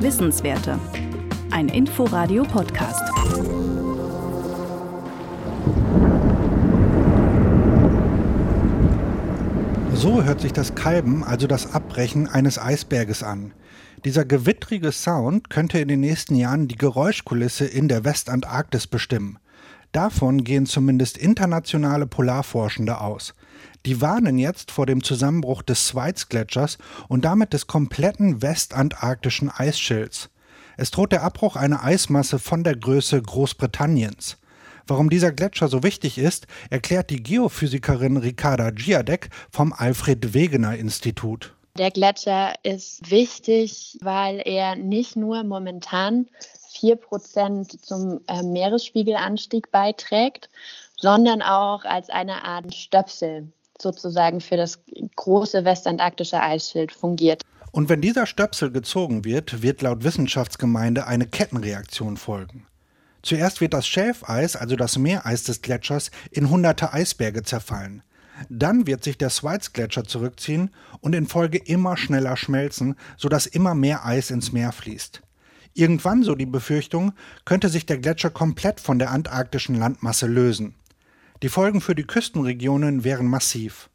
Wissenswerte. 0.00 0.78
Ein 1.50 1.68
Inforadio-Podcast. 1.68 3.02
So 9.92 10.24
hört 10.24 10.40
sich 10.40 10.54
das 10.54 10.74
Kalben, 10.74 11.22
also 11.24 11.46
das 11.46 11.74
Abbrechen 11.74 12.26
eines 12.26 12.58
Eisberges 12.58 13.22
an. 13.22 13.52
Dieser 14.06 14.24
gewittrige 14.24 14.92
Sound 14.92 15.50
könnte 15.50 15.78
in 15.78 15.88
den 15.88 16.00
nächsten 16.00 16.36
Jahren 16.36 16.68
die 16.68 16.76
Geräuschkulisse 16.76 17.66
in 17.66 17.88
der 17.88 18.04
Westantarktis 18.04 18.86
bestimmen. 18.86 19.38
Davon 19.92 20.44
gehen 20.44 20.64
zumindest 20.64 21.18
internationale 21.18 22.06
Polarforschende 22.06 23.00
aus. 23.00 23.34
Die 23.86 24.02
warnen 24.02 24.38
jetzt 24.38 24.70
vor 24.70 24.84
dem 24.84 25.02
Zusammenbruch 25.02 25.62
des 25.62 25.88
Schweizgletschers 25.88 26.76
und 27.08 27.24
damit 27.24 27.54
des 27.54 27.66
kompletten 27.66 28.42
westantarktischen 28.42 29.50
Eisschilds. 29.50 30.28
Es 30.76 30.90
droht 30.90 31.12
der 31.12 31.22
Abbruch 31.22 31.56
einer 31.56 31.82
Eismasse 31.82 32.38
von 32.38 32.62
der 32.62 32.76
Größe 32.76 33.20
Großbritanniens. 33.22 34.36
Warum 34.86 35.08
dieser 35.08 35.32
Gletscher 35.32 35.68
so 35.68 35.82
wichtig 35.82 36.18
ist, 36.18 36.46
erklärt 36.68 37.10
die 37.10 37.22
Geophysikerin 37.22 38.18
Ricarda 38.18 38.70
Giadek 38.70 39.30
vom 39.50 39.72
Alfred 39.72 40.34
Wegener 40.34 40.76
Institut. 40.76 41.54
Der 41.78 41.90
Gletscher 41.90 42.54
ist 42.62 43.10
wichtig, 43.10 43.98
weil 44.02 44.42
er 44.44 44.76
nicht 44.76 45.16
nur 45.16 45.42
momentan 45.44 46.26
4 46.72 46.96
Prozent 46.96 47.84
zum 47.84 48.20
äh, 48.26 48.42
Meeresspiegelanstieg 48.42 49.70
beiträgt, 49.70 50.50
sondern 50.96 51.40
auch 51.40 51.84
als 51.84 52.10
eine 52.10 52.44
Art 52.44 52.74
Stöpsel 52.74 53.52
sozusagen 53.80 54.40
für 54.40 54.56
das 54.56 54.78
große 55.16 55.64
westantarktische 55.64 56.40
Eisschild 56.40 56.92
fungiert. 56.92 57.42
Und 57.72 57.88
wenn 57.88 58.00
dieser 58.00 58.26
Stöpsel 58.26 58.72
gezogen 58.72 59.24
wird, 59.24 59.62
wird 59.62 59.82
laut 59.82 60.02
Wissenschaftsgemeinde 60.02 61.06
eine 61.06 61.26
Kettenreaktion 61.26 62.16
folgen. 62.16 62.66
Zuerst 63.22 63.60
wird 63.60 63.74
das 63.74 63.86
Schelfeis, 63.86 64.56
also 64.56 64.76
das 64.76 64.98
Meereis 64.98 65.44
des 65.44 65.62
Gletschers, 65.62 66.10
in 66.30 66.50
hunderte 66.50 66.92
Eisberge 66.92 67.42
zerfallen. 67.42 68.02
Dann 68.48 68.86
wird 68.86 69.04
sich 69.04 69.18
der 69.18 69.28
Schweizgletscher 69.28 70.04
zurückziehen 70.04 70.70
und 71.00 71.14
in 71.14 71.26
Folge 71.26 71.58
immer 71.58 71.96
schneller 71.98 72.36
schmelzen, 72.36 72.96
sodass 73.18 73.46
immer 73.46 73.74
mehr 73.74 74.06
Eis 74.06 74.30
ins 74.30 74.52
Meer 74.52 74.72
fließt. 74.72 75.20
Irgendwann, 75.74 76.22
so 76.22 76.34
die 76.34 76.46
Befürchtung, 76.46 77.12
könnte 77.44 77.68
sich 77.68 77.86
der 77.86 77.98
Gletscher 77.98 78.30
komplett 78.30 78.80
von 78.80 78.98
der 78.98 79.10
antarktischen 79.10 79.78
Landmasse 79.78 80.26
lösen. 80.26 80.74
Die 81.42 81.48
Folgen 81.48 81.80
für 81.80 81.94
die 81.94 82.04
Küstenregionen 82.04 83.02
wären 83.02 83.26
massiv. 83.26 83.88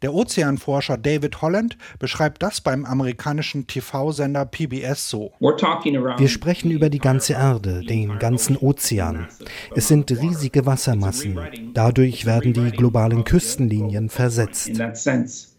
Der 0.00 0.14
Ozeanforscher 0.14 0.96
David 0.96 1.42
Holland 1.42 1.76
beschreibt 1.98 2.42
das 2.42 2.62
beim 2.62 2.86
amerikanischen 2.86 3.66
TV-Sender 3.66 4.46
PBS 4.46 5.10
so. 5.10 5.34
Wir 5.40 6.28
sprechen 6.28 6.70
über 6.70 6.88
die 6.88 6.98
ganze 6.98 7.34
Erde, 7.34 7.82
den 7.84 8.18
ganzen 8.18 8.56
Ozean. 8.56 9.28
Es 9.76 9.88
sind 9.88 10.10
riesige 10.10 10.64
Wassermassen. 10.64 11.38
Dadurch 11.74 12.24
werden 12.24 12.54
die 12.54 12.70
globalen 12.70 13.24
Küstenlinien 13.24 14.08
versetzt. 14.08 14.70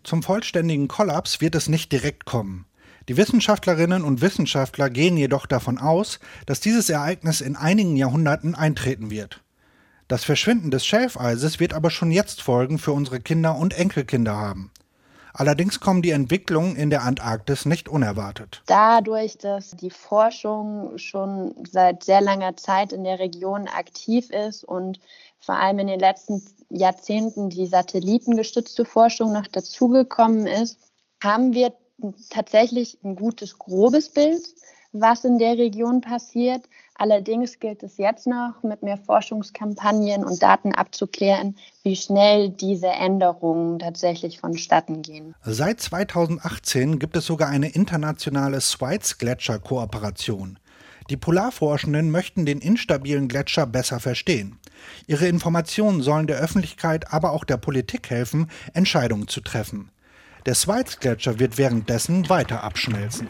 Zum 0.04 0.24
vollständigen 0.24 0.88
Kollaps 0.88 1.40
wird 1.40 1.54
es 1.54 1.70
nicht 1.70 1.92
direkt 1.92 2.26
kommen. 2.26 2.66
Die 3.10 3.18
Wissenschaftlerinnen 3.18 4.04
und 4.04 4.22
Wissenschaftler 4.22 4.90
gehen 4.90 5.18
jedoch 5.18 5.46
davon 5.46 5.78
aus, 5.78 6.20
dass 6.48 6.62
dieses 6.62 6.90
Ereignis 6.90 7.42
in 7.42 7.56
einigen 7.56 7.96
Jahrhunderten 7.96 8.56
eintreten 8.56 9.12
wird. 9.12 9.44
Das 10.12 10.26
Verschwinden 10.26 10.72
des 10.72 10.86
Schelfeises 10.86 11.62
wird 11.62 11.74
aber 11.74 11.90
schon 11.90 12.12
jetzt 12.12 12.42
Folgen 12.42 12.80
für 12.80 12.92
unsere 12.92 13.22
Kinder 13.22 13.56
und 13.56 13.74
Enkelkinder 13.74 14.36
haben. 14.36 14.70
Allerdings 15.32 15.80
kommen 15.80 16.02
die 16.02 16.10
Entwicklungen 16.10 16.76
in 16.76 16.90
der 16.90 17.04
Antarktis 17.04 17.66
nicht 17.66 17.88
unerwartet. 17.88 18.62
Dadurch, 18.66 19.38
dass 19.38 19.72
die 19.72 19.90
Forschung 19.90 20.98
schon 20.98 21.56
seit 21.72 22.04
sehr 22.04 22.20
langer 22.20 22.58
Zeit 22.58 22.92
in 22.92 23.06
der 23.06 23.20
Region 23.20 23.70
aktiv 23.70 24.30
ist 24.32 24.66
und 24.66 25.00
vor 25.40 25.56
allem 25.56 25.80
in 25.80 25.88
den 25.88 26.02
letzten 26.02 26.44
Jahrzehnten 26.68 27.50
die 27.50 27.66
satellitengestützte 27.66 28.84
Forschung 28.84 29.32
noch 29.32 29.48
dazugekommen 29.48 30.46
ist, 30.46 30.78
haben 31.24 31.54
wir 31.54 31.72
tatsächlich 32.30 32.98
ein 33.06 33.16
gutes, 33.16 33.58
grobes 33.58 34.10
Bild, 34.10 34.44
was 34.94 35.24
in 35.24 35.40
der 35.40 35.58
Region 35.58 36.02
passiert. 36.02 36.64
Allerdings 36.96 37.60
gilt 37.60 37.82
es 37.84 37.98
jetzt 37.98 38.28
noch, 38.28 38.62
mit 38.64 38.84
mehr 38.84 38.98
Forschungskampagnen 38.98 40.24
und 40.24 40.44
Daten 40.44 40.74
abzuklären, 40.74 41.56
wie 41.84 41.96
schnell 41.96 42.50
diese 42.50 42.90
Änderungen 42.90 43.80
tatsächlich 43.80 44.40
vonstatten 44.40 45.02
gehen. 45.02 45.34
Seit 45.44 45.80
2018 45.80 47.00
gibt 47.00 47.16
es 47.16 47.26
sogar 47.26 47.50
eine 47.50 47.70
internationale 47.70 48.62
Schweiz-Gletscher-Kooperation. 48.62 50.60
Die 51.10 51.18
Polarforschenden 51.18 52.12
möchten 52.12 52.46
den 52.46 52.60
instabilen 52.60 53.28
Gletscher 53.28 53.66
besser 53.66 54.00
verstehen. 54.00 54.60
Ihre 55.08 55.28
Informationen 55.28 56.02
sollen 56.02 56.28
der 56.28 56.38
Öffentlichkeit, 56.38 57.12
aber 57.12 57.32
auch 57.32 57.44
der 57.44 57.58
Politik 57.58 58.10
helfen, 58.10 58.50
Entscheidungen 58.74 59.28
zu 59.28 59.42
treffen. 59.42 59.90
Der 60.46 60.56
Schweizgletscher 60.56 61.40
wird 61.40 61.58
währenddessen 61.58 62.30
weiter 62.30 62.64
abschmelzen. 62.64 63.30